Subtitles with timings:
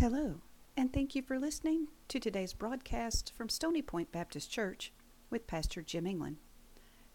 [0.00, 0.36] Hello,
[0.78, 4.94] and thank you for listening to today's broadcast from Stony Point Baptist Church
[5.28, 6.38] with Pastor Jim England.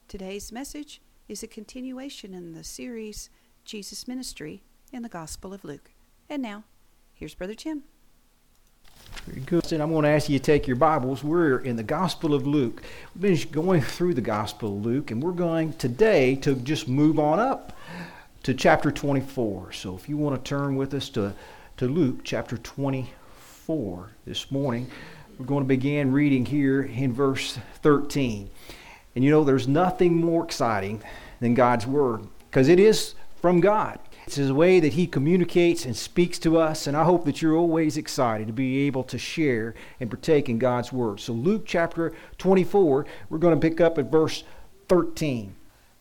[0.08, 3.32] Today's message is a continuation in the series
[3.64, 4.62] Jesus Ministry
[4.94, 5.94] in the Gospel of Luke.
[6.30, 6.64] And now,
[7.16, 7.82] here's Brother Jim.
[9.26, 9.72] Very good.
[9.74, 11.24] And I'm going to ask you to take your Bibles.
[11.24, 12.84] We're in the Gospel of Luke.
[13.16, 17.18] We've been going through the Gospel of Luke, and we're going today to just move
[17.18, 17.76] on up
[18.44, 19.72] to chapter 24.
[19.72, 21.34] So if you want to turn with us to,
[21.78, 24.90] to Luke chapter 24 this morning,
[25.38, 28.50] we're going to begin reading here in verse 13.
[29.14, 31.04] And you know, there's nothing more exciting
[31.42, 34.00] than God's Word because it is from God.
[34.26, 37.58] It's His way that He communicates and speaks to us, and I hope that you're
[37.58, 41.20] always excited to be able to share and partake in God's Word.
[41.20, 44.46] So, Luke chapter 24, we're going to pick up at verse
[44.88, 45.54] 13.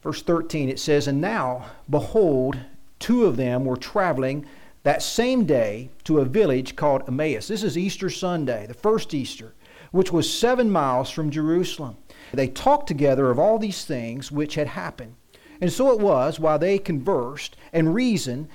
[0.05, 2.61] Verse 13, it says, And now, behold,
[3.01, 4.47] two of them were traveling
[4.85, 7.49] that same day to a village called Emmaus.
[7.49, 9.55] This is Easter Sunday, the first Easter,
[9.91, 11.97] which was seven miles from Jerusalem.
[12.33, 15.15] They talked together of all these things which had happened.
[15.61, 18.49] And so it was, while they conversed and reasoned,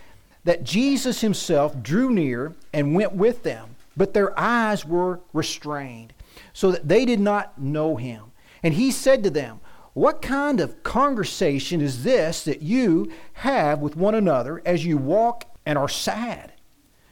[0.43, 3.75] that Jesus himself drew near and went with them.
[3.97, 6.13] But their eyes were restrained,
[6.53, 8.31] so that they did not know him.
[8.61, 9.61] And he said to them,
[9.93, 15.48] What kind of conversation is this that you have with one another as you walk
[15.69, 16.51] and are sad?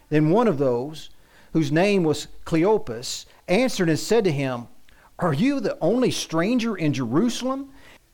[0.09, 1.11] Then one of those,
[1.53, 4.67] whose name was Cleopas, answered and said to him,
[5.19, 7.69] Are you the only stranger in Jerusalem?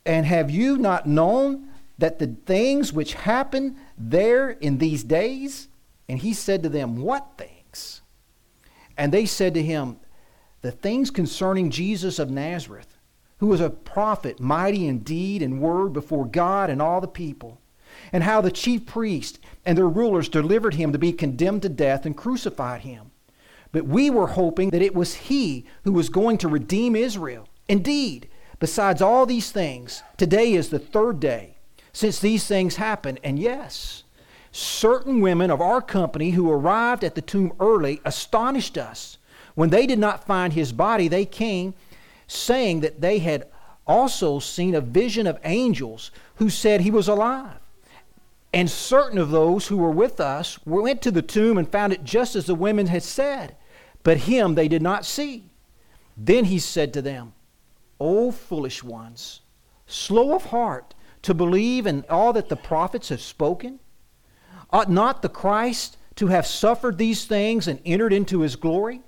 [0.06, 5.70] And have you not known that the things which happen there in these days?
[6.10, 8.02] And he said to them, What things?
[8.98, 9.96] And they said to him,
[10.60, 12.98] The things concerning Jesus of Nazareth,
[13.38, 17.62] who was a prophet, mighty in deed and word before God and all the people,
[18.12, 22.06] and how the chief priests and their rulers delivered him to be condemned to death
[22.06, 23.12] and crucified him.
[23.72, 27.48] But we were hoping that it was he who was going to redeem Israel.
[27.68, 31.58] Indeed, besides all these things, today is the third day
[31.92, 33.20] since these things happened.
[33.24, 34.04] And yes,
[34.52, 39.18] certain women of our company who arrived at the tomb early astonished us.
[39.56, 41.74] When they did not find his body, they came
[42.28, 43.48] saying that they had
[43.86, 47.60] also seen a vision of angels who said he was alive.
[48.54, 52.04] And certain of those who were with us went to the tomb and found it
[52.04, 53.56] just as the women had said,
[54.04, 55.50] but him they did not see.
[56.16, 57.34] Then he said to them,
[58.00, 59.42] O foolish ones,
[59.88, 60.94] slow of heart
[61.24, 63.80] to believe in all that the prophets have spoken?
[64.70, 69.02] Ought not the Christ to have suffered these things and entered into his glory?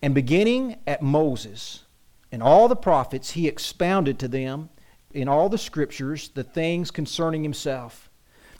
[0.00, 1.84] And beginning at Moses
[2.30, 4.70] and all the prophets, he expounded to them
[5.12, 8.10] in all the scriptures the things concerning himself.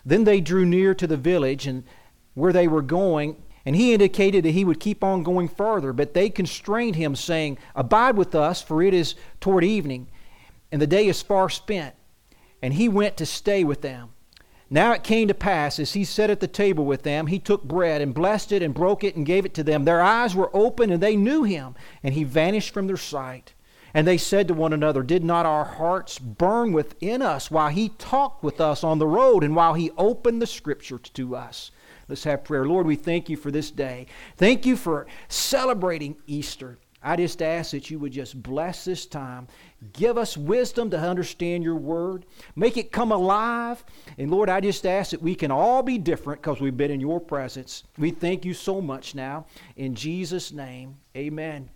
[0.04, 1.84] Then they drew near to the village and
[2.34, 6.14] where they were going, and he indicated that he would keep on going further, but
[6.14, 10.08] they constrained him, saying, Abide with us, for it is toward evening,
[10.72, 11.94] and the day is far spent.
[12.62, 14.10] And he went to stay with them.
[14.72, 17.64] Now it came to pass, as he sat at the table with them, he took
[17.64, 19.84] bread and blessed it and broke it and gave it to them.
[19.84, 21.74] Their eyes were open and they knew him,
[22.04, 23.52] and he vanished from their sight.
[23.92, 27.90] And they said to one another, Did not our hearts burn within us while he
[27.90, 31.70] talked with us on the road and while he opened the scriptures to us?
[32.08, 32.66] Let's have prayer.
[32.66, 34.06] Lord, we thank you for this day.
[34.36, 36.78] Thank you for celebrating Easter.
[37.02, 39.48] I just ask that you would just bless this time.
[39.94, 42.26] Give us wisdom to understand your word.
[42.56, 43.82] Make it come alive.
[44.18, 47.00] And Lord, I just ask that we can all be different because we've been in
[47.00, 47.84] your presence.
[47.96, 49.46] We thank you so much now.
[49.76, 51.70] In Jesus' name, amen.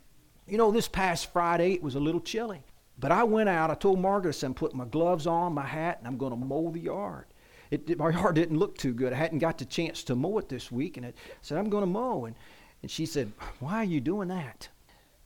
[0.46, 2.62] You know, this past Friday, it was a little chilly.
[2.98, 6.06] But I went out, I told Margaret, I'm putting my gloves on, my hat, and
[6.06, 7.26] I'm going to mow the yard.
[7.70, 9.12] It, my yard didn't look too good.
[9.12, 10.96] I hadn't got the chance to mow it this week.
[10.96, 11.12] And I
[11.42, 12.26] said, I'm going to mow.
[12.26, 12.36] And,
[12.82, 14.68] and she said, Why are you doing that?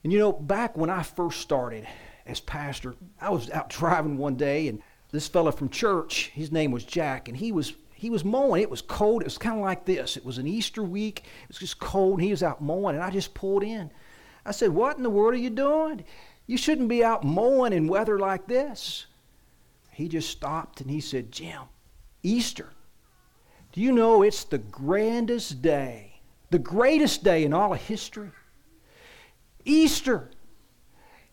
[0.03, 1.85] And you know, back when I first started
[2.25, 4.81] as pastor, I was out driving one day, and
[5.11, 8.61] this fellow from church, his name was Jack, and he was he was mowing.
[8.61, 9.23] It was cold.
[9.23, 10.15] It was kind of like this.
[10.15, 11.25] It was an Easter week.
[11.43, 13.91] It was just cold, and he was out mowing, and I just pulled in.
[14.49, 16.03] I said, What in the world are you doing?
[16.47, 19.05] You shouldn't be out mowing in weather like this.
[19.91, 21.61] He just stopped and he said, Jim,
[22.23, 22.69] Easter.
[23.71, 28.31] Do you know it's the grandest day, the greatest day in all of history?
[29.65, 30.31] Easter.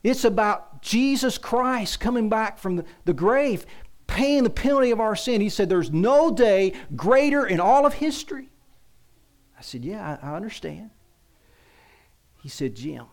[0.04, 3.64] It's about Jesus Christ coming back from the, grave,
[4.06, 5.40] paying the penalty of our sin.
[5.40, 8.50] He said, There's no day greater in all of history.
[9.58, 10.90] I said, Yeah, I understand.
[12.46, 13.06] He said, Jim,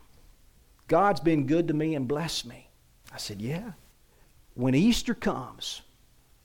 [0.87, 2.69] God's been good to me and blessed me.
[3.11, 3.71] I said, Yeah.
[4.53, 5.81] When Easter comes,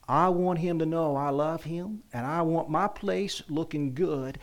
[0.09, 4.39] I want him to know I love him and I want my place looking good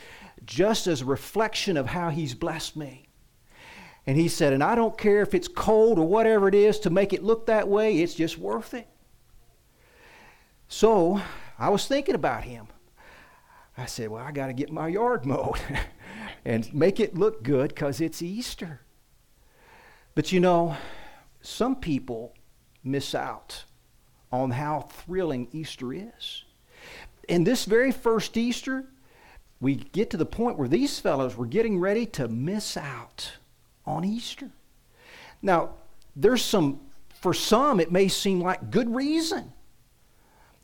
[0.45, 3.07] just as a reflection of how he's blessed me.
[4.05, 6.91] And he said, and I don't care if it's cold or whatever it is to
[6.91, 8.87] make it look that way, it's just worth it.
[10.67, 11.19] So
[11.57, 12.67] I was thinking about him.
[13.75, 15.59] I said, well, I got to get my yard mowed
[16.45, 18.81] and make it look good because it's Easter.
[20.13, 20.77] But you know,
[21.41, 22.33] some people
[22.83, 23.65] miss out
[24.31, 26.45] on how thrilling Easter is.
[27.27, 28.85] In this very first Easter,
[29.59, 33.33] we get to the point where these fellows were getting ready to miss out
[33.85, 34.49] on Easter.
[35.41, 35.71] Now,
[36.15, 36.79] there's some,
[37.21, 39.51] for some, it may seem like good reason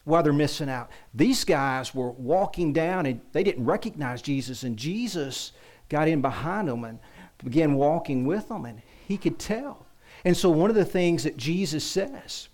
[0.03, 0.89] why they're missing out.
[1.13, 5.51] These guys were walking down and they didn't recognize Jesus, and Jesus
[5.91, 6.97] got in behind them and
[7.43, 9.85] began walking with them, and he could tell.
[10.23, 12.47] And so, one of the things that Jesus says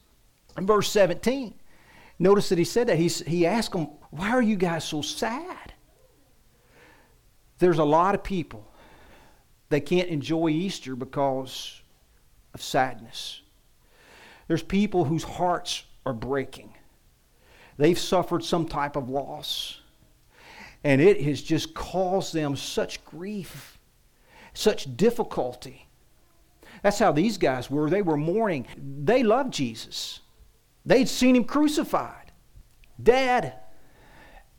[0.57, 1.53] in verse 17,
[2.19, 2.97] notice that he said that.
[2.97, 5.73] He's, he asked them, Why are you guys so sad?
[7.59, 8.67] There's a lot of people
[9.69, 11.81] they can't enjoy Easter because
[12.53, 13.41] of sadness.
[14.47, 16.73] There's people whose hearts are breaking.
[17.77, 19.81] They've suffered some type of loss.
[20.83, 23.77] And it has just caused them such grief,
[24.53, 25.87] such difficulty.
[26.83, 27.89] That's how these guys were.
[27.89, 28.67] They were mourning.
[28.77, 30.21] They loved Jesus.
[30.85, 32.31] They'd seen him crucified,
[33.01, 33.55] dead.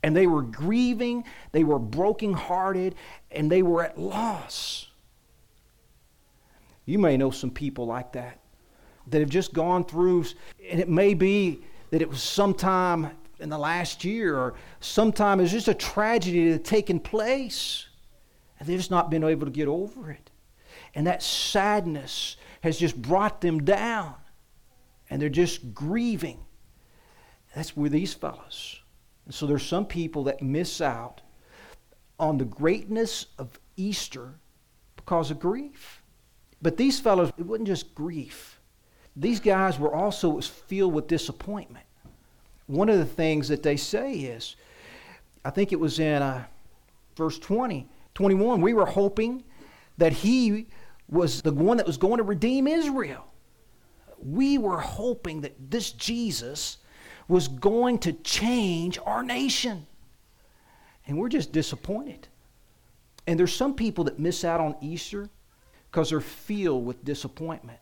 [0.03, 2.95] And they were grieving, they were brokenhearted,
[3.31, 4.87] and they were at loss.
[6.85, 8.39] You may know some people like that
[9.07, 10.25] that have just gone through,
[10.69, 11.61] and it may be
[11.91, 16.51] that it was sometime in the last year or sometime it's just a tragedy that
[16.51, 17.87] had taken place,
[18.59, 20.29] and they've just not been able to get over it.
[20.95, 24.15] And that sadness has just brought them down
[25.09, 26.39] and they're just grieving.
[27.55, 28.79] That's where these fellows.
[29.25, 31.21] And so there's some people that miss out
[32.19, 34.35] on the greatness of Easter
[34.95, 36.03] because of grief.
[36.61, 38.59] But these fellows, it wasn't just grief.
[39.15, 41.85] These guys were also filled with disappointment.
[42.69, 44.55] One of the things that they say is,
[45.43, 46.45] I think it was in uh,
[47.15, 49.43] verse 20, 21, we were hoping
[49.97, 50.67] that he
[51.09, 53.29] was the one that was going to redeem Israel
[54.21, 56.77] we were hoping that this Jesus
[57.27, 59.85] was going to change our nation.
[61.07, 62.27] And we're just disappointed.
[63.27, 65.29] And there's some people that miss out on Easter
[65.91, 67.79] because they're filled with disappointment.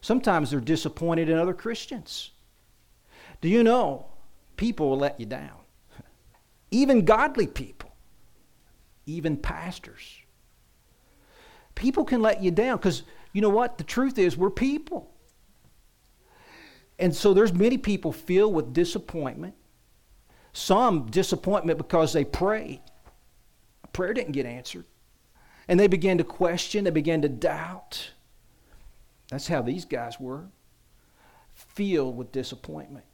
[0.00, 2.30] Sometimes they're disappointed in other Christians.
[3.44, 4.06] Do you know
[4.56, 5.58] people will let you down?
[6.70, 7.94] Even godly people,
[9.04, 10.22] even pastors.
[11.74, 13.02] People can let you down because
[13.34, 13.76] you know what?
[13.76, 15.12] The truth is, we're people.
[16.98, 19.54] And so there's many people filled with disappointment.
[20.54, 22.80] Some disappointment because they prayed.
[23.92, 24.86] Prayer didn't get answered.
[25.68, 28.12] And they began to question, they began to doubt.
[29.28, 30.46] That's how these guys were.
[31.52, 33.04] Filled with disappointment.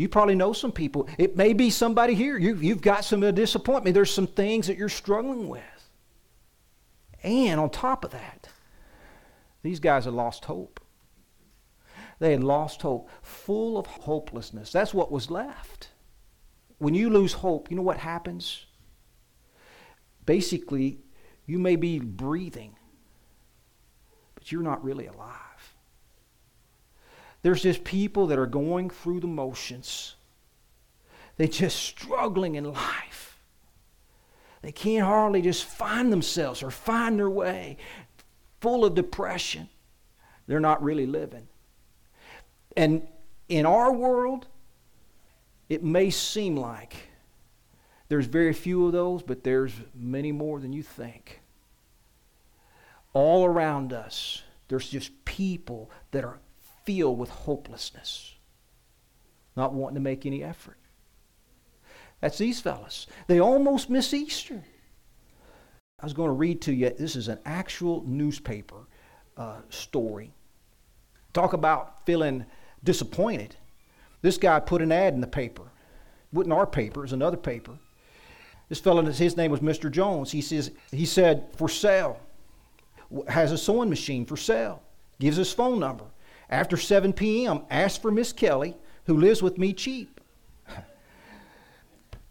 [0.00, 1.06] You probably know some people.
[1.18, 2.38] It may be somebody here.
[2.38, 3.92] You, you've got some disappointment.
[3.92, 5.60] There's some things that you're struggling with.
[7.22, 8.48] And on top of that,
[9.62, 10.80] these guys have lost hope.
[12.18, 14.72] They had lost hope, full of hopelessness.
[14.72, 15.90] That's what was left.
[16.78, 18.64] When you lose hope, you know what happens?
[20.24, 21.00] Basically,
[21.44, 22.74] you may be breathing,
[24.34, 25.49] but you're not really alive.
[27.42, 30.16] There's just people that are going through the motions.
[31.36, 33.38] They're just struggling in life.
[34.62, 37.78] They can't hardly just find themselves or find their way,
[38.60, 39.68] full of depression.
[40.46, 41.48] They're not really living.
[42.76, 43.06] And
[43.48, 44.46] in our world,
[45.68, 46.94] it may seem like
[48.08, 51.40] there's very few of those, but there's many more than you think.
[53.12, 56.38] All around us, there's just people that are
[56.90, 58.34] filled with hopelessness,
[59.56, 60.76] not wanting to make any effort.
[62.20, 63.06] That's these fellas.
[63.28, 64.64] They almost miss Easter.
[66.00, 68.88] I was going to read to you, this is an actual newspaper
[69.36, 70.32] uh, story.
[71.32, 72.44] Talk about feeling
[72.82, 73.54] disappointed.
[74.20, 75.62] This guy put an ad in the paper.
[75.62, 77.78] It wasn't our paper, it was another paper.
[78.68, 79.90] This fellow, his name was Mr.
[79.90, 80.32] Jones.
[80.32, 82.18] He says, he said, for sale.
[83.28, 84.82] Has a sewing machine for sale.
[85.20, 86.06] Gives his phone number.
[86.50, 90.20] After 7 p.m., ask for Miss Kelly, who lives with me cheap.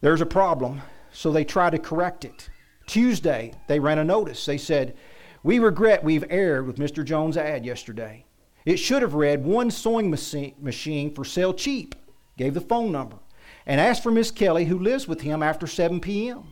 [0.02, 2.50] There's a problem, so they try to correct it.
[2.86, 4.46] Tuesday, they ran a notice.
[4.46, 4.96] They said,
[5.42, 7.04] We regret we've erred with Mr.
[7.04, 8.26] Jones' ad yesterday.
[8.66, 11.96] It should have read one sewing machine for sale cheap.
[12.38, 13.18] gave the phone number,
[13.66, 16.44] and asked for Miss Kelly, who lives with him after 7 p.m.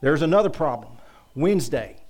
[0.00, 0.98] There's another problem.
[1.34, 2.05] Wednesday,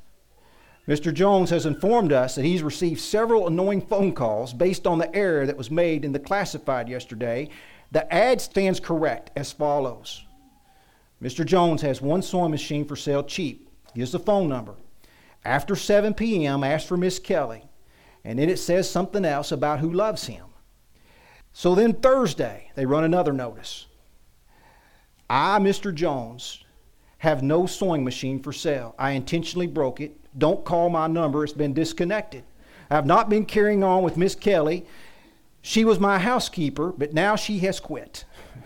[0.89, 1.13] Mr.
[1.13, 5.45] Jones has informed us that he's received several annoying phone calls based on the error
[5.45, 7.49] that was made in the classified yesterday.
[7.91, 10.23] The ad stands correct as follows
[11.23, 11.47] Mr.
[11.47, 13.71] Jones has one sewing machine for sale cheap.
[13.95, 14.75] Here's the phone number.
[15.45, 17.65] After 7 p.m., ask for Miss Kelly.
[18.25, 20.45] And then it says something else about who loves him.
[21.53, 23.87] So then Thursday, they run another notice.
[25.31, 25.95] I, Mr.
[25.95, 26.65] Jones,
[27.27, 28.95] have no sewing machine for sale.
[29.01, 30.17] I intentionally broke it.
[30.39, 32.45] Don't call my number, it's been disconnected.
[32.89, 34.87] I have not been carrying on with Miss Kelly.
[35.61, 38.25] She was my housekeeper, but now she has quit.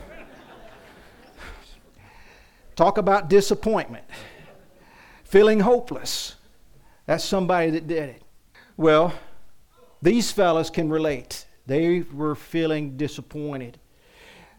[2.77, 4.05] Talk about disappointment.
[5.25, 6.35] Feeling hopeless.
[7.07, 8.23] That's somebody that did it.
[8.77, 9.15] Well,
[10.03, 11.47] these fellas can relate.
[11.65, 13.79] They were feeling disappointed.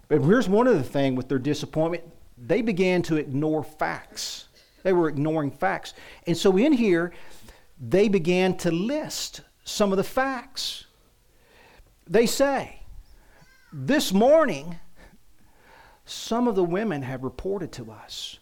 [0.07, 2.03] But here's one of the things with their disappointment
[2.45, 4.47] they began to ignore facts.
[4.83, 5.93] They were ignoring facts.
[6.25, 7.13] And so in here,
[7.79, 10.85] they began to list some of the facts.
[12.07, 12.81] They say,
[13.71, 14.79] This morning,
[16.05, 18.39] some of the women have reported to us.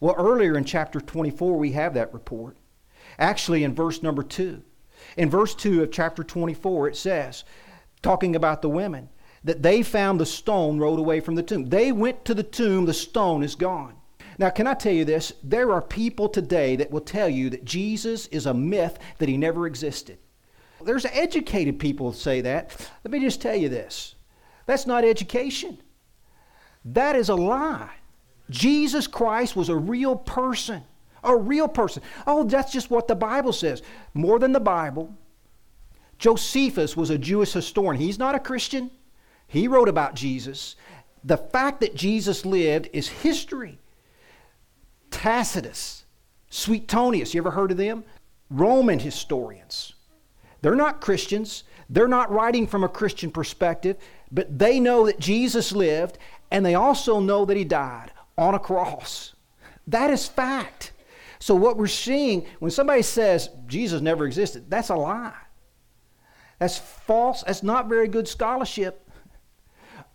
[0.00, 2.56] Well, earlier in chapter 24, we have that report.
[3.18, 4.62] Actually, in verse number 2.
[5.16, 7.44] In verse 2 of chapter 24, it says,
[8.02, 9.08] talking about the women,
[9.44, 11.68] that they found the stone rolled away from the tomb.
[11.68, 13.94] They went to the tomb, the stone is gone.
[14.38, 15.32] Now, can I tell you this?
[15.44, 19.36] There are people today that will tell you that Jesus is a myth, that he
[19.36, 20.18] never existed.
[20.82, 22.90] There's educated people who say that.
[23.04, 24.16] Let me just tell you this
[24.66, 25.78] that's not education,
[26.84, 27.92] that is a lie.
[28.50, 30.82] Jesus Christ was a real person.
[31.22, 32.02] A real person.
[32.26, 33.82] Oh, that's just what the Bible says.
[34.12, 35.14] More than the Bible.
[36.18, 38.00] Josephus was a Jewish historian.
[38.00, 38.90] He's not a Christian.
[39.54, 40.74] He wrote about Jesus.
[41.22, 43.78] The fact that Jesus lived is history.
[45.12, 46.04] Tacitus,
[46.50, 48.02] Suetonius, you ever heard of them?
[48.50, 49.94] Roman historians.
[50.60, 51.62] They're not Christians.
[51.88, 53.96] They're not writing from a Christian perspective,
[54.32, 56.18] but they know that Jesus lived
[56.50, 59.36] and they also know that he died on a cross.
[59.86, 60.90] That is fact.
[61.38, 65.34] So, what we're seeing when somebody says Jesus never existed, that's a lie.
[66.58, 67.44] That's false.
[67.44, 69.03] That's not very good scholarship.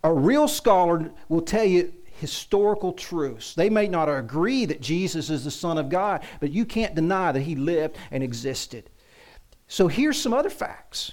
[0.02, 3.54] A real scholar will tell you historical truths.
[3.54, 7.32] They may not agree that Jesus is the Son of God, but you can't deny
[7.32, 8.90] that he lived and existed.
[9.68, 11.12] So here's some other facts.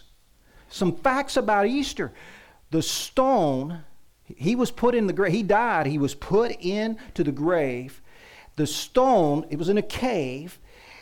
[0.69, 2.11] Some facts about Easter.
[2.71, 3.83] The stone,
[4.25, 5.31] he was put in the grave.
[5.31, 5.85] He died.
[5.85, 8.01] He was put into the grave.
[8.57, 10.59] The stone, it was in a cave.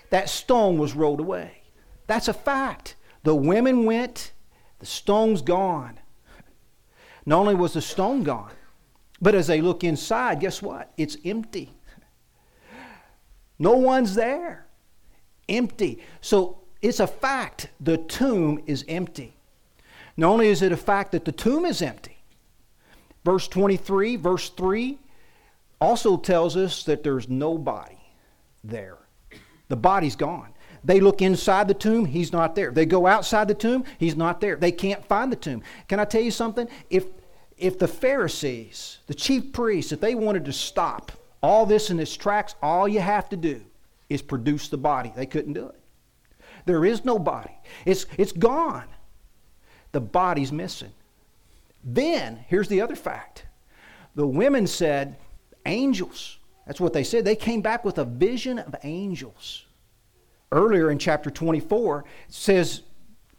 [0.10, 1.64] That stone was rolled away.
[2.08, 2.96] That's a fact.
[3.24, 4.34] The women went,
[4.80, 6.00] the stone's gone.
[7.26, 8.52] Not only was the stone gone,
[9.22, 10.92] but as they look inside, guess what?
[10.98, 11.74] It's empty.
[13.58, 14.68] No one's there.
[15.48, 16.04] Empty.
[16.22, 19.34] So it's a fact the tomb is empty.
[20.18, 22.18] Not only is it a fact that the tomb is empty,
[23.24, 24.98] verse 23, verse 3
[25.82, 28.00] also tells us that there's no body
[28.64, 28.98] there.
[29.68, 30.54] The body's gone.
[30.86, 32.70] They look inside the tomb, he's not there.
[32.72, 34.56] They go outside the tomb, he's not there.
[34.56, 35.64] They can't find the tomb.
[35.88, 36.68] Can I tell you something?
[36.90, 37.06] If
[37.58, 41.12] if the Pharisees, the chief priests, if they wanted to stop
[41.42, 43.62] all this in its tracks, all you have to do
[44.10, 45.12] is produce the body.
[45.16, 45.80] They couldn't do it.
[46.66, 47.58] There is no body.
[47.86, 48.88] It's it's gone.
[49.92, 50.92] The body's missing.
[51.84, 53.46] Then, here's the other fact.
[54.14, 55.18] The women said,
[55.66, 56.38] angels.
[56.68, 57.26] That's what they said.
[57.26, 59.65] They came back with a vision of angels
[60.52, 62.82] earlier in chapter 24, it says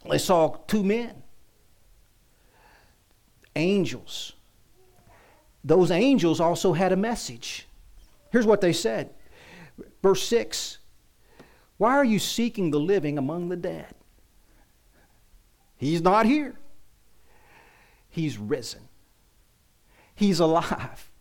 [0.09, 1.23] they saw two men,
[3.55, 4.33] angels.
[5.63, 7.67] Those angels also had a message.
[8.31, 9.09] Here's what they said.
[10.01, 10.77] Verse 6
[11.77, 13.93] Why are you seeking the living among the dead?
[15.77, 16.55] He's not here.
[18.09, 18.81] He's risen.
[20.15, 21.11] He's alive.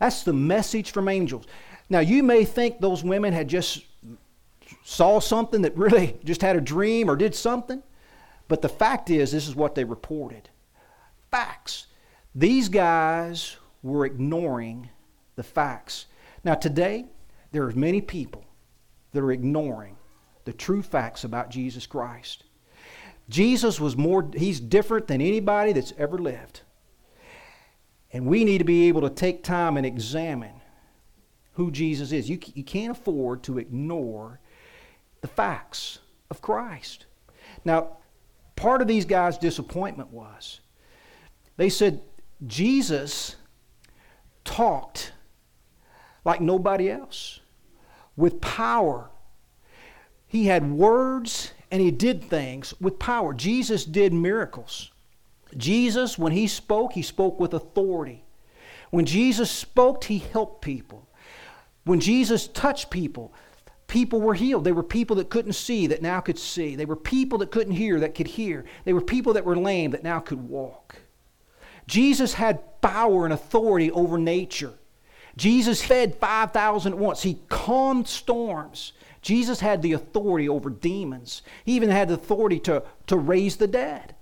[0.00, 1.46] That's the message from angels.
[1.88, 3.84] Now, you may think those women had just
[4.84, 7.82] saw something that really just had a dream or did something.
[8.48, 10.48] But the fact is, this is what they reported
[11.30, 11.86] facts.
[12.34, 14.90] These guys were ignoring
[15.34, 16.06] the facts.
[16.44, 17.06] Now, today,
[17.52, 18.44] there are many people
[19.12, 19.96] that are ignoring
[20.44, 22.44] the true facts about Jesus Christ.
[23.28, 26.60] Jesus was more, he's different than anybody that's ever lived.
[28.12, 30.60] And we need to be able to take time and examine
[31.54, 32.28] who Jesus is.
[32.28, 34.40] You, you can't afford to ignore
[35.22, 36.00] the facts
[36.30, 37.06] of Christ.
[37.64, 37.96] Now,
[38.56, 40.60] part of these guys' disappointment was
[41.56, 42.02] they said,
[42.46, 43.36] Jesus
[44.44, 45.12] talked
[46.24, 47.40] like nobody else
[48.16, 49.10] with power.
[50.26, 53.32] He had words and he did things with power.
[53.32, 54.90] Jesus did miracles.
[55.56, 58.24] Jesus, when he spoke, he spoke with authority.
[58.90, 61.08] When Jesus spoke, he helped people.
[61.84, 63.32] When Jesus touched people,
[63.92, 64.64] people were healed.
[64.64, 66.76] They were people that couldn't see that now could see.
[66.76, 68.64] They were people that couldn't hear that could hear.
[68.86, 70.96] They were people that were lame that now could walk.
[71.86, 74.72] Jesus had power and authority over nature.
[75.36, 77.22] Jesus fed 5,000 at once.
[77.22, 78.94] He calmed storms.
[79.20, 81.42] Jesus had the authority over demons.
[81.66, 84.14] He even had the authority to, to raise the dead.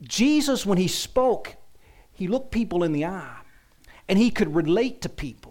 [0.00, 1.56] Jesus, when he spoke,
[2.12, 3.40] he looked people in the eye
[4.06, 5.47] and he could relate to people.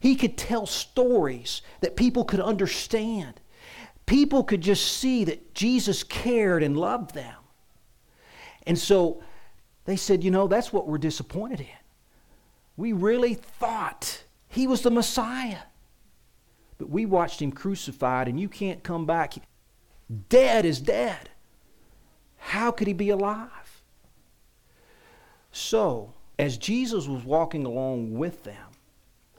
[0.00, 3.40] He could tell stories that people could understand.
[4.06, 7.36] People could just see that Jesus cared and loved them.
[8.66, 9.22] And so
[9.84, 11.66] they said, you know, that's what we're disappointed in.
[12.76, 15.58] We really thought he was the Messiah.
[16.78, 19.34] But we watched him crucified, and you can't come back.
[20.30, 21.28] Dead is dead.
[22.38, 23.82] How could he be alive?
[25.52, 28.69] So, as Jesus was walking along with them,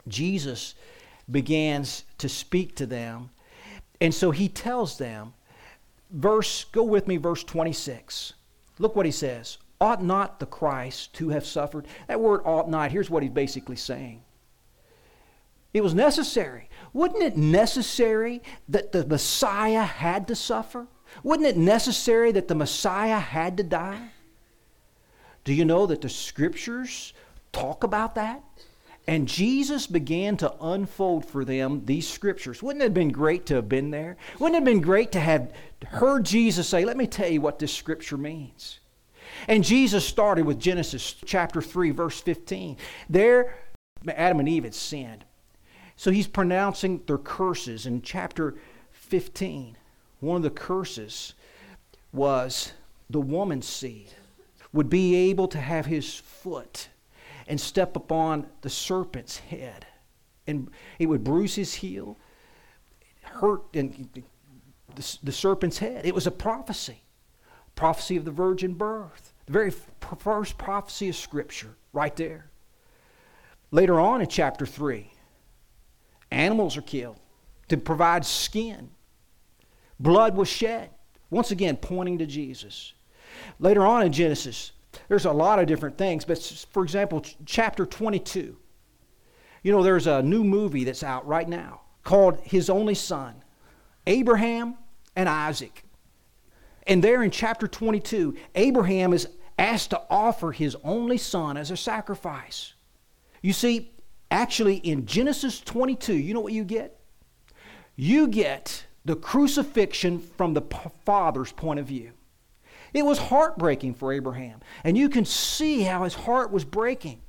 [0.08, 0.74] Jesus
[1.30, 3.30] begins to speak to them.
[4.00, 5.34] And so he tells them,
[6.10, 8.34] verse, go with me, verse 26.
[8.78, 9.58] Look what he says.
[9.80, 11.86] Ought not the Christ to have suffered?
[12.08, 14.22] That word ought not, here's what he's basically saying.
[15.74, 16.68] It was necessary.
[16.92, 20.86] Wouldn't it necessary that the Messiah had to suffer?
[21.22, 24.10] Wouldn't it necessary that the Messiah had to die?
[25.44, 27.14] Do you know that the scriptures
[27.52, 28.42] talk about that?
[29.06, 32.62] And Jesus began to unfold for them these scriptures.
[32.62, 34.16] Wouldn't it have been great to have been there?
[34.38, 35.52] Wouldn't it have been great to have
[35.88, 38.78] heard Jesus say, Let me tell you what this scripture means?
[39.48, 42.76] And Jesus started with Genesis chapter 3, verse 15.
[43.08, 43.56] There,
[44.06, 45.24] Adam and Eve had sinned.
[45.96, 48.54] So he's pronouncing their curses in chapter
[48.92, 49.76] 15.
[50.20, 51.34] One of the curses
[52.12, 52.72] was
[53.10, 54.10] the woman's seed
[54.72, 56.88] would be able to have his foot
[57.46, 59.86] and step upon the serpent's head.
[60.46, 62.18] And it would bruise his heel,
[63.22, 64.08] hurt and
[64.94, 66.04] the, the serpent's head.
[66.04, 67.02] It was a prophecy,
[67.74, 69.72] prophecy of the virgin birth, the very
[70.18, 72.50] first prophecy of Scripture, right there.
[73.70, 75.10] Later on in chapter 3,
[76.30, 77.18] animals are killed
[77.68, 78.90] to provide skin.
[79.98, 80.90] Blood was shed,
[81.30, 82.92] once again pointing to Jesus.
[83.58, 84.72] Later on in Genesis,
[85.12, 88.56] there's a lot of different things, but for example, chapter 22.
[89.62, 93.34] You know, there's a new movie that's out right now called His Only Son,
[94.06, 94.74] Abraham
[95.14, 95.84] and Isaac.
[96.86, 101.76] And there in chapter 22, Abraham is asked to offer his only son as a
[101.76, 102.72] sacrifice.
[103.42, 103.92] You see,
[104.30, 106.98] actually in Genesis 22, you know what you get?
[107.96, 110.62] You get the crucifixion from the
[111.04, 112.12] father's point of view.
[112.94, 114.60] It was heartbreaking for Abraham.
[114.84, 117.22] And you can see how his heart was breaking.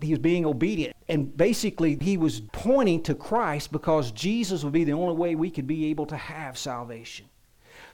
[0.00, 0.96] He was being obedient.
[1.08, 5.50] And basically, he was pointing to Christ because Jesus would be the only way we
[5.50, 7.26] could be able to have salvation.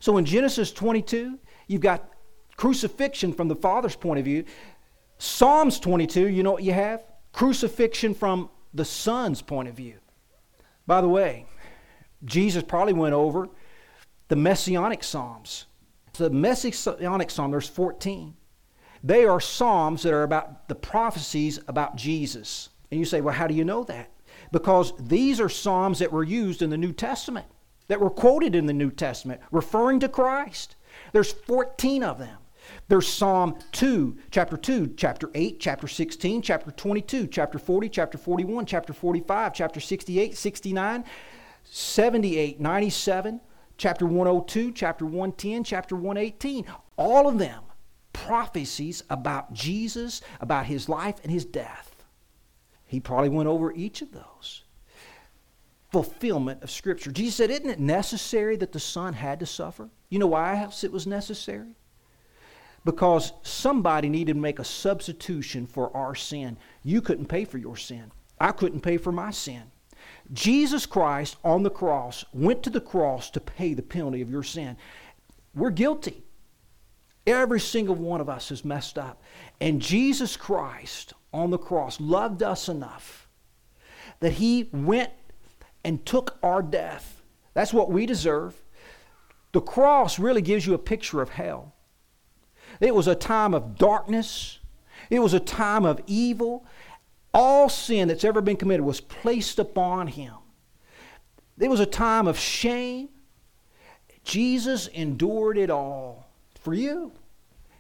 [0.01, 2.13] So in Genesis 22, you've got
[2.57, 4.45] crucifixion from the Father's point of view.
[5.19, 7.05] Psalms 22, you know what you have?
[7.33, 9.95] Crucifixion from the Son's point of view.
[10.87, 11.47] By the way,
[12.25, 13.49] Jesus probably went over
[14.29, 15.67] the Messianic Psalms
[16.15, 18.35] the Messianic Psalm, there's 14.
[19.03, 22.71] They are Psalms that are about the prophecies about Jesus.
[22.91, 24.11] And you say, well, how do you know that?
[24.53, 27.47] Because these are Psalms that were used in the New Testament,
[27.89, 30.77] that were quoted in the New Testament, referring to Christ.
[31.13, 32.39] There's 14 of them.
[32.89, 38.67] There's Psalm 2, chapter 2, chapter 8, chapter 16, chapter 22, chapter 40, chapter 41,
[38.67, 41.05] chapter 45, chapter 68, 69,
[41.65, 43.41] 78, 97,
[43.79, 46.67] chapter 102, chapter 110, chapter 118.
[46.97, 47.63] All of them
[48.13, 52.05] prophecies about Jesus, about his life and his death.
[52.85, 54.65] He probably went over each of those.
[55.93, 57.13] Fulfillment of Scripture.
[57.13, 59.89] Jesus said, Isn't it necessary that the Son had to suffer?
[60.11, 61.77] You know why else it was necessary?
[62.85, 66.59] Because somebody needed to make a substitution for our sin.
[66.83, 68.11] You couldn't pay for your sin.
[68.41, 69.63] I couldn't pay for my sin.
[70.33, 74.43] Jesus Christ on the cross went to the cross to pay the penalty of your
[74.43, 74.77] sin.
[75.55, 76.23] We're guilty.
[77.27, 79.23] Every single one of us is messed up.
[79.61, 83.29] And Jesus Christ on the cross loved us enough
[84.21, 85.11] that he went
[85.85, 87.23] and took our death.
[87.55, 88.55] That's what we deserve.
[89.53, 91.75] The cross really gives you a picture of hell.
[92.81, 94.59] It was a time of darkness.
[95.11, 96.67] It was a time of evil.
[97.35, 100.35] All sin that's ever been committed was placed upon him.
[101.59, 103.09] It was a time of shame.
[104.25, 106.29] Jesus endured it all
[106.61, 107.13] for you.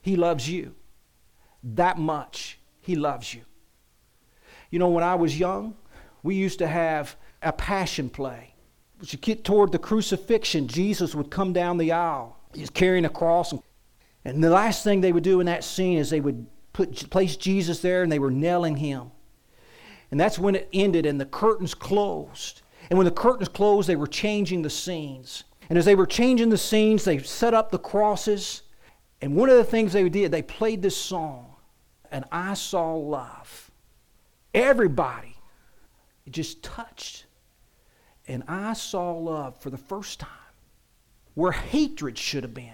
[0.02, 0.74] He loves you
[1.62, 2.58] that much.
[2.80, 3.42] He loves you.
[4.70, 5.76] You know, when I was young,
[6.22, 8.54] we used to have a passion play.
[9.00, 12.36] As you get toward the crucifixion, Jesus would come down the aisle.
[12.54, 13.54] He's carrying a cross.
[14.24, 17.36] And the last thing they would do in that scene is they would put, place
[17.36, 19.10] Jesus there and they were nailing him.
[20.10, 22.62] And that's when it ended and the curtains closed.
[22.90, 25.44] And when the curtains closed, they were changing the scenes.
[25.68, 28.62] And as they were changing the scenes, they set up the crosses.
[29.20, 31.56] And one of the things they did, they played this song,
[32.10, 33.70] and I saw love.
[34.54, 35.36] Everybody
[36.30, 37.26] just touched.
[38.26, 40.30] And I saw love for the first time
[41.34, 42.72] where hatred should have been,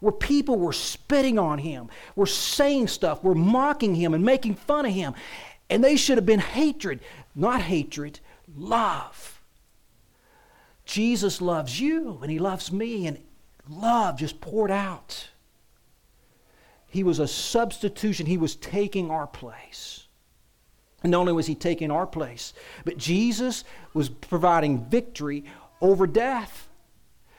[0.00, 4.86] where people were spitting on him, were saying stuff, were mocking him and making fun
[4.86, 5.14] of him.
[5.72, 7.00] And they should have been hatred,
[7.34, 8.20] not hatred,
[8.54, 9.40] love.
[10.84, 13.18] Jesus loves you and he loves me, and
[13.66, 15.30] love just poured out.
[16.88, 20.08] He was a substitution, he was taking our place.
[21.02, 22.52] And not only was he taking our place,
[22.84, 25.46] but Jesus was providing victory
[25.80, 26.68] over death.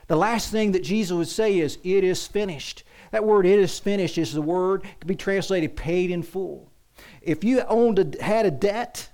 [0.07, 2.83] The last thing that Jesus would say is, It is finished.
[3.11, 6.72] That word, it is finished, is the word, could be translated paid in full.
[7.21, 9.09] If you owned a, had a debt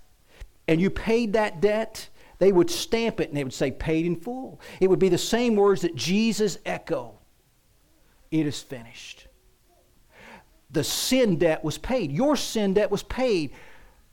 [0.68, 4.16] and you paid that debt, they would stamp it and they would say paid in
[4.16, 4.60] full.
[4.80, 7.18] It would be the same words that Jesus echoed.
[8.32, 9.28] It is finished.
[10.72, 12.12] The sin debt was paid.
[12.12, 13.52] Your sin debt was paid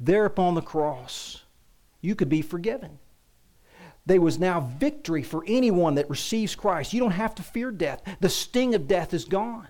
[0.01, 1.43] there upon the cross.
[2.01, 2.99] You could be forgiven.
[4.07, 6.93] There was now victory for anyone that receives Christ.
[6.93, 8.03] You don't have to fear death.
[8.21, 9.69] The sting of death is gone.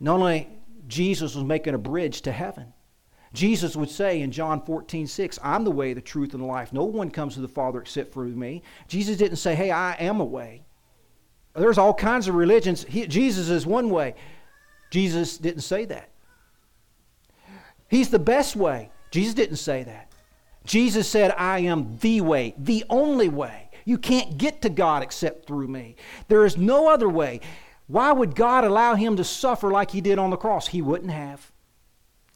[0.00, 0.48] Not only
[0.86, 2.72] Jesus was making a bridge to heaven,
[3.32, 6.72] Jesus would say in John 14, 6, I'm the way, the truth, and the life.
[6.72, 8.62] No one comes to the Father except through me.
[8.88, 10.64] Jesus didn't say, Hey, I am a way.
[11.54, 12.84] There's all kinds of religions.
[12.84, 14.14] He, Jesus is one way.
[14.90, 16.10] Jesus didn't say that.
[17.88, 18.90] He's the best way.
[19.10, 20.12] Jesus didn't say that.
[20.64, 23.70] Jesus said, I am the way, the only way.
[23.84, 25.96] You can't get to God except through me.
[26.28, 27.40] There is no other way.
[27.86, 30.68] Why would God allow him to suffer like he did on the cross?
[30.68, 31.52] He wouldn't have,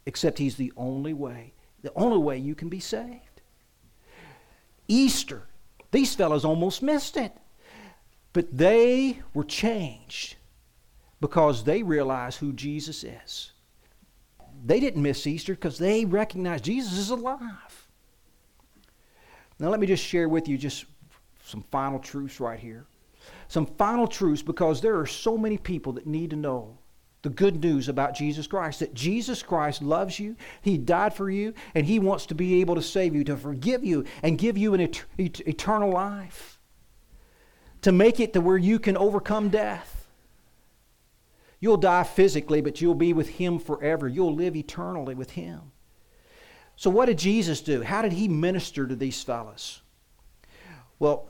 [0.06, 1.54] except he's the only way.
[1.82, 3.40] The only way you can be saved.
[4.86, 5.44] Easter,
[5.90, 7.32] these fellows almost missed it.
[8.32, 10.36] But they were changed
[11.20, 13.52] because they realized who Jesus is.
[14.64, 17.88] They didn't miss Easter because they recognized Jesus is alive.
[19.58, 20.84] Now, let me just share with you just
[21.44, 22.86] some final truths right here.
[23.50, 26.78] Some final truths because there are so many people that need to know
[27.22, 31.52] the good news about Jesus Christ that Jesus Christ loves you, He died for you,
[31.74, 34.72] and He wants to be able to save you, to forgive you, and give you
[34.72, 36.60] an et- et- eternal life,
[37.82, 40.06] to make it to where you can overcome death.
[41.58, 44.06] You'll die physically, but you'll be with Him forever.
[44.06, 45.72] You'll live eternally with Him.
[46.76, 47.82] So, what did Jesus do?
[47.82, 49.82] How did He minister to these fellows?
[51.00, 51.29] Well,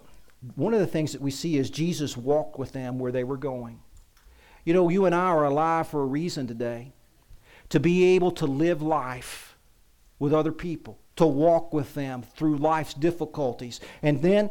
[0.55, 3.37] one of the things that we see is Jesus walked with them where they were
[3.37, 3.81] going.
[4.65, 6.93] You know, you and I are alive for a reason today
[7.71, 9.57] to be able to live life
[10.19, 13.81] with other people, to walk with them through life's difficulties.
[14.03, 14.51] And then,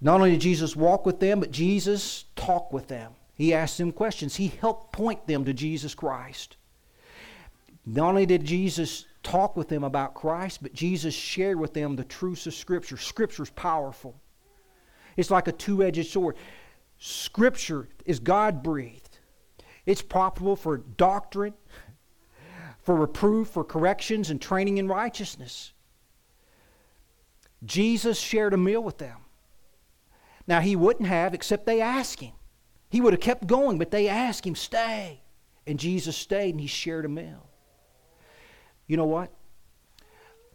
[0.00, 3.12] not only did Jesus walk with them, but Jesus talked with them.
[3.34, 4.36] He asked them questions.
[4.36, 6.56] He helped point them to Jesus Christ.
[7.86, 12.04] Not only did Jesus talk with them about Christ, but Jesus shared with them the
[12.04, 12.96] truths of Scripture.
[12.96, 14.20] Scripture is powerful,
[15.16, 16.36] it's like a two edged sword.
[16.98, 19.18] Scripture is God breathed,
[19.86, 21.54] it's profitable for doctrine,
[22.78, 25.72] for reproof, for corrections, and training in righteousness.
[27.64, 29.18] Jesus shared a meal with them.
[30.46, 32.32] Now, he wouldn't have except they asked him.
[32.90, 35.22] He would have kept going, but they asked him, Stay.
[35.66, 37.48] And Jesus stayed and he shared a meal.
[38.86, 39.32] You know what?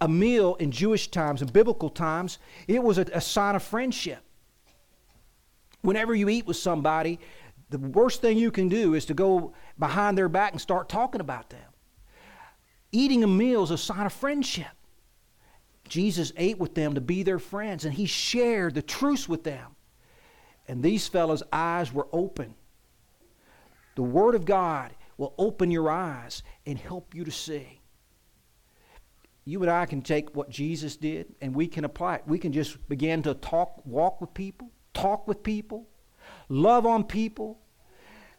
[0.02, 4.20] A meal in Jewish times, in biblical times, it was a, a sign of friendship.
[5.82, 7.20] Whenever you eat with somebody,
[7.70, 11.22] the worst thing you can do is to go behind their back and start talking
[11.22, 11.62] about them.
[12.92, 14.68] Eating a meal is a sign of friendship.
[15.88, 19.76] Jesus ate with them to be their friends, and he shared the truth with them.
[20.68, 22.54] And these fellows' eyes were open.
[23.96, 27.82] The Word of God will open your eyes and help you to see.
[29.46, 32.24] You and I can take what Jesus did and we can apply it.
[32.28, 35.88] We can just begin to talk, walk with people, talk with people,
[36.48, 37.60] love on people,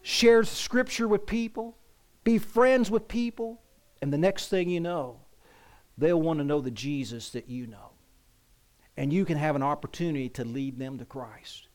[0.01, 1.77] share scripture with people,
[2.23, 3.61] be friends with people,
[4.01, 5.19] And the next thing you know,
[5.97, 7.91] they'll want to know the Jesus that you know.
[8.97, 11.67] And you can have an opportunity to lead them to Christ.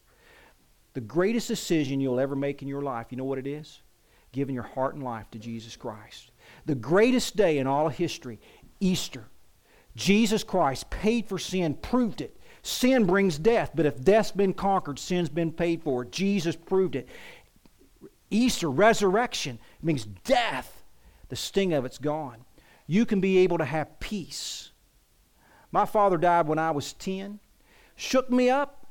[0.94, 3.80] The greatest decision you'll ever make in your life, you know what it is?
[4.32, 6.30] Giving your heart and life to Jesus Christ.
[6.66, 8.40] The greatest day in all of history,
[8.80, 9.24] Easter.
[9.94, 12.35] Jesus Christ paid for sin, proved it.
[12.66, 16.04] Sin brings death, but if death's been conquered, sin's been paid for.
[16.04, 17.08] Jesus proved it.
[18.28, 20.82] Easter, resurrection, means death.
[21.28, 22.44] The sting of it's gone.
[22.88, 24.72] You can be able to have peace.
[25.70, 27.38] My father died when I was 10.
[27.94, 28.84] Shook me up.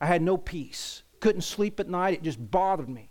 [0.00, 1.02] I had no peace.
[1.18, 2.14] Couldn't sleep at night.
[2.14, 3.10] It just bothered me.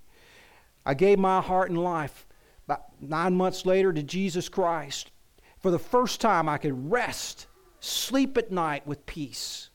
[0.85, 2.25] I gave my heart and life
[2.65, 5.11] about nine months later to Jesus Christ.
[5.59, 7.47] For the first time, I could rest,
[7.81, 9.69] sleep at night with peace.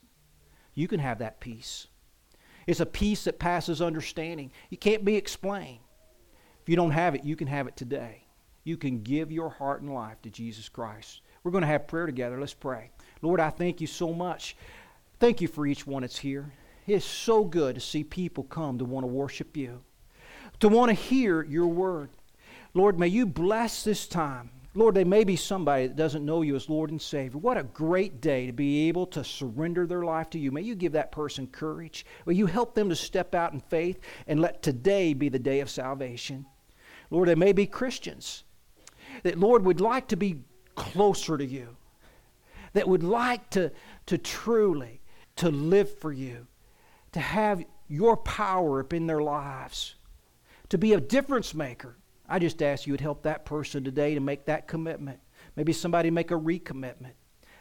[0.73, 1.87] You can have that peace.
[2.65, 4.51] It's a peace that passes understanding.
[4.71, 5.79] It can't be explained.
[6.61, 8.23] If you don't have it, you can have it today.
[8.63, 11.21] You can give your heart and life to Jesus Christ.
[11.43, 12.39] We're going to have prayer together.
[12.39, 12.91] Let's pray.
[13.21, 14.55] Lord, I thank you so much.
[15.19, 16.51] Thank you for each one that's here.
[16.87, 19.81] It's so good to see people come to want to worship you,
[20.59, 22.09] to want to hear your word.
[22.73, 24.49] Lord, may you bless this time.
[24.75, 27.37] Lord, there may be somebody that doesn't know you as Lord and Savior.
[27.37, 30.51] What a great day to be able to surrender their life to you.
[30.51, 32.05] May you give that person courage.
[32.25, 35.59] Will you help them to step out in faith and let today be the day
[35.59, 36.47] of salvation?
[37.11, 38.43] Lord, there may be Christians
[39.21, 40.39] that, Lord, would like to be
[40.73, 41.77] closer to you,
[42.73, 43.71] that would like to,
[44.07, 45.01] to truly
[45.35, 46.47] to live for you,
[47.11, 49.95] to have your power up in their lives,
[50.69, 51.97] to be a difference maker.
[52.27, 55.19] I just ask you would help that person today to make that commitment.
[55.55, 57.13] Maybe somebody make a recommitment.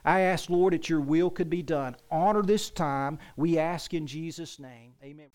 [0.04, 1.96] I ask, Lord, that your will could be done.
[2.10, 3.18] Honor this time.
[3.36, 4.94] We ask in Jesus' name.
[5.02, 5.28] Amen.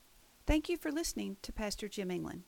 [0.46, 2.44] Thank you for listening to Pastor Jim England.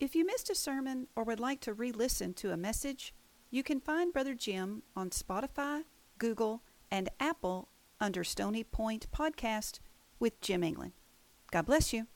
[0.00, 3.14] If you missed a sermon or would like to re listen to a message,
[3.50, 5.84] you can find Brother Jim on Spotify,
[6.18, 7.68] Google, and Apple
[8.00, 9.78] under Stony Point Podcast
[10.18, 10.92] with Jim England.
[11.50, 12.06] God bless you.